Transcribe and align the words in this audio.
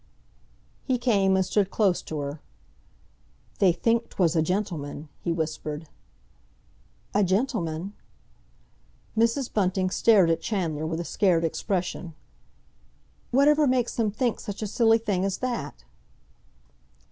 He 0.83 0.97
came 0.97 1.35
and 1.35 1.45
stood 1.45 1.69
close 1.69 2.01
to 2.01 2.17
her. 2.21 2.41
"They 3.59 3.71
think 3.71 4.09
'twas 4.09 4.35
a 4.35 4.41
gentleman," 4.41 5.09
he 5.19 5.31
whispered. 5.31 5.87
"A 7.13 7.23
gentleman?" 7.23 7.93
Mrs. 9.15 9.53
Bunting 9.53 9.91
stared 9.91 10.31
at 10.31 10.41
Chandler 10.41 10.87
with 10.87 10.99
a 11.01 11.05
scared 11.05 11.45
expression. 11.45 12.15
"Whatever 13.29 13.67
makes 13.67 13.95
them 13.95 14.09
think 14.09 14.39
such 14.39 14.63
a 14.63 14.65
silly 14.65 14.97
thing 14.97 15.23
as 15.23 15.37
that?" 15.37 15.83